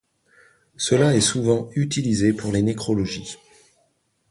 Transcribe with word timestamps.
Cela 0.77 1.13
est 1.13 1.21
souvent 1.21 1.69
utilisé 1.75 2.33
pour 2.33 2.51
les 2.51 2.63
nécrologies. 2.63 3.37